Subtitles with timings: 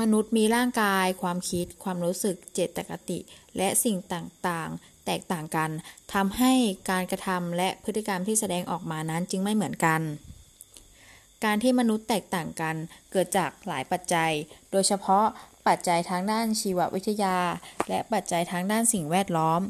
[0.00, 3.18] มนุษย์มีร่างกาย ความคิด ความรู้สึก เจตคติ
[3.56, 5.70] และสิ่งต่างๆ แตกต่างกัน
[6.14, 6.52] ทำให้
[6.90, 10.00] การกระทำและพฤติกรรมที่แสดงออกมานั้นจึงไม่เหมือนกัน
[11.44, 12.76] การที่มนุษย์แตกต่างกัน
[13.12, 14.32] เกิดจากหลายปัจจัย
[14.70, 15.24] โดยเฉพาะ
[15.66, 17.38] ปัจจัยทางด้านชีววิทยา
[17.88, 19.60] และปัจจัยทางด้านสิ่งแวดล้อม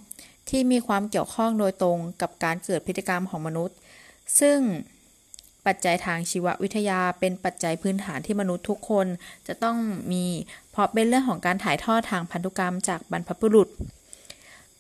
[0.51, 3.77] ที่มีความเกี่ยวข้องโดยตรงกับการเกิดพฤติกรรมของมนุษย์
[4.41, 4.59] ซึ่ง
[5.67, 9.07] ปัจจัยทางชีววิทยาเป็นปัจจัยพื้นฐานที่มนุษย์ทุกคน
[9.49, 9.77] จะต้อง
[10.13, 10.25] มี
[10.71, 13.69] เพราะเป็นเรื่องของการถ่ายทอดทางพันธุกรรมจากบรรพบุรุษ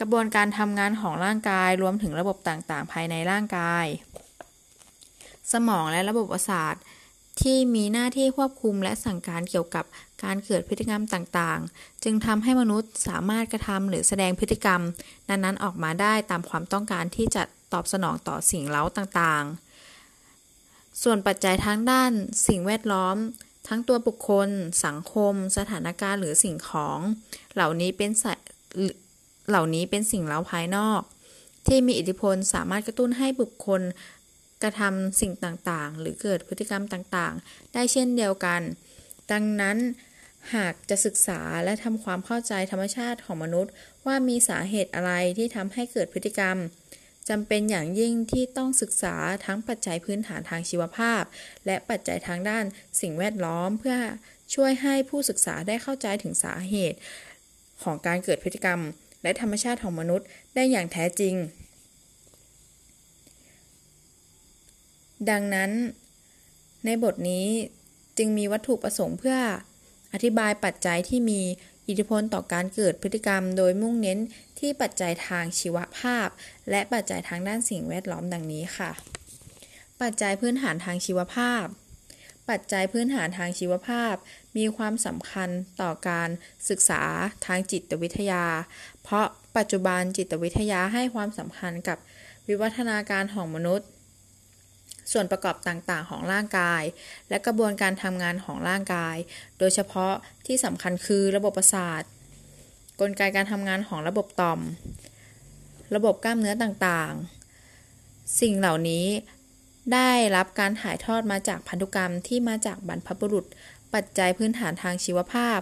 [0.01, 3.87] กระบวนการทำงานของร่างกายรวมถึงระบบต่างๆ ภายในร่างกาย
[5.53, 6.75] สมองและระบบประสาท
[7.41, 9.85] ที่มีหน้าที่ควบคุมและสั่งการเกี่ยวกับ
[10.25, 14.81] การเกิดพฤติกรรมต่างๆ จึงทำให้มนุษย์สามารถกระทำหรือแสดงพฤติกรรม
[15.29, 17.43] นั้นๆออกมาได้ตามความต้องการที่จะ
[17.73, 19.66] ตอบสนองต่อสิ่งเล้าต่างๆ
[21.03, 22.13] ส่วนปัจจัยทางด้าน
[22.49, 23.17] สิ่งแวดล้อม
[23.69, 24.49] ทั้งตัวบุคคล
[24.85, 26.99] สังคม สถานการณ์หรือสิ่งของ
[27.55, 28.11] เหล่านี้เป็น
[29.49, 31.01] เหล่านี้เป็นสิ่งเล้าภายนอก
[31.67, 33.83] ที่มีอิทธิพลสามารถกระตุ้นให้บุคคล
[34.63, 38.61] กระทำสิ่งต่างๆ หรือเกิดพฤติกรรมต่างๆ ได้เช่นเดียวกัน
[39.33, 39.77] ดังนั้น
[40.55, 43.73] หากจะศึกษาและทำความเข้าใจธรรมชาติของมนุษย์
[44.07, 46.57] ว่ามีสาเหตุอะไรที่ทำให้เกิดพฤติกรรม
[47.29, 51.23] จำเป็นอย่างยิ่งที่ต้องศึกษาทั้งปัจจัยพื้นฐานทางชีวภาพ
[51.67, 52.65] และปัจจัยทางด้าน
[53.01, 53.97] สิ่งแวดล้อมเพื่อ
[54.55, 56.99] ช่วยให้ผู้ศึกษาได้เข้าใจถึงสาเหตุ
[57.83, 58.81] ของการเกิดพฤติกรรม
[59.23, 61.35] และธรรมชาติของมนุษย์ได้อย่างแท้จริง
[65.31, 65.71] ดังนั้น
[66.85, 67.47] ในบทนี้
[68.19, 69.37] จึงมีวัตถุประสงค์เพื่อ
[70.13, 71.43] อธิบายปัจจัยที่มี
[71.89, 74.19] อิทธิพลต่อการเกิดพฤติกรรม โดยมุ่งเน้น
[74.59, 76.29] ที่ปัจจัยทางชีวภาพ
[76.71, 78.91] และปัจจัยทางด้านสิ่งแวดล้อมดังนี้ค่ะ
[80.03, 81.65] ปัจจัยพื้นฐานทางชีวภาพ
[82.51, 84.15] ปัจจัยพื้นฐานทางชีวภาพ
[84.57, 85.49] มีความสำคัญ
[85.81, 86.31] ต่อการ
[86.69, 87.03] ศึกษา
[87.47, 88.45] ทางจิตวิทยา
[89.03, 89.27] เพราะ
[89.57, 91.99] ปัจจุบันจิตวิทยาให้ความสำคัญกับ
[92.49, 93.89] วิวัฒนาการของมนุษย์
[95.19, 96.83] ส่วนประกอบต่างๆ ของร่างกาย
[97.29, 99.17] และกระบวนการทำงานของร่างกาย
[99.59, 100.15] โดยเฉพาะ
[100.47, 102.03] ที่สำคัญคือระบบประสาท
[103.01, 104.61] กลไกการทำงานของระบบต่อม
[105.95, 109.07] ระบบกล้ามเนื้อต่างๆ สิ่งเหล่านี้
[109.93, 113.45] ได้รับการถ่ายทอดมาจากพันธุกรรมที่มาจากบรรพบุรุษ
[113.95, 115.59] ปัจจัยพื้นฐานทางชีวภาพ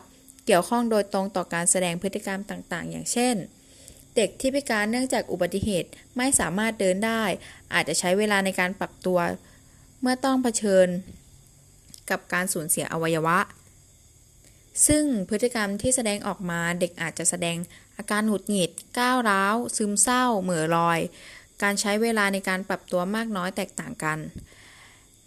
[0.46, 3.34] เกี่ยวข้องโดยตรงต่อการแสดงพฤติกรรมต่างๆ อย่างเช่น
[4.16, 7.22] เด็กที่พิการเนื่องจากอุบัติเหตุไม่สามารถเดินได้
[7.74, 9.18] อาจจะใช้เวลาในการปรับตัว
[10.00, 10.88] เมื่อต้องเผชิญ
[12.10, 13.38] กับการสูญเสียอวัยวะ
[14.86, 17.56] ซึ่งพฤติกรรมที่แสดงออกมาเด็กอาจจะแสดง
[17.96, 21.00] อาการหงุดหงิด ก้าวร้าว ซึมเศร้า เหม่อลอย
[21.62, 24.18] การใช้เวลาในการปรับตัวมากน้อยแตกต่างกัน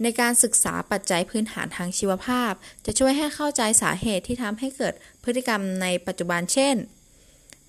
[0.02, 2.52] ในการศึกษาปัจจัยพื้นฐานทางชีวภาพ
[2.86, 4.94] จะช่วยให้เข้าใจสาเหตุที่ทำให้เกิด
[5.24, 6.76] พฤติกรรมในปัจจุบันเช่น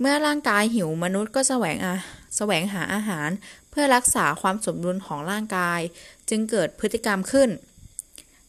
[0.00, 1.94] เมื่อร่างกายหิวมนุษย์ก็แสวงอา
[2.36, 3.30] แสวงหาอาหาร
[3.70, 5.80] เพื่อรักษาความสมดุลของร่างกาย
[6.28, 7.48] จึงเกิดพฤติกรรมขึ้น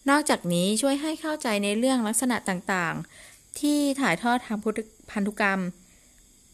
[0.09, 4.57] นอกจากนี้ช่วยให้เข้าใจในเรื่องลักษณะต่างๆ ที่ถ่ายทอดทาง
[5.11, 5.59] พันธุกรรม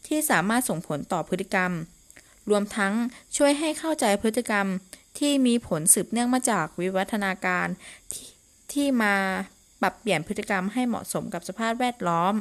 [0.06, 1.72] ที่สามารถส่งผลต่อพฤติกรรม
[2.50, 2.92] รวมทั้ง
[3.36, 4.66] ช่วยให้เข้าใจพฤติกรรม
[5.18, 7.66] ที่มีผลสืบเนื่องมาจากวิวัฒนาการ
[8.12, 8.14] ท
[8.72, 9.14] ที่มา
[9.80, 12.34] ปรับเปลี่ยนพฤติกรรมให้เหมาะสมกับสภาพแวดล้อม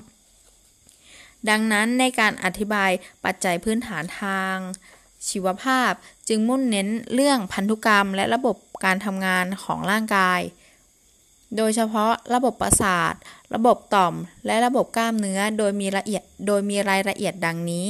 [1.50, 2.92] ดังนั้นในการอธิบาย
[3.26, 4.56] ปัจจัยพื้นฐานทาง
[5.30, 5.92] ชีวภาพ
[6.28, 10.42] จึงมุ่งเน้นเรื่องพันธุกรรม และระบบการทำงานของร่างกาย
[11.58, 13.14] โดยเฉพาะระบบประสาท
[13.56, 14.14] ระบบต่อม
[14.46, 17.88] และระบบกล้ามเนื้อ โดยมีละเอียด โดยมีรายละเอียดดังนี้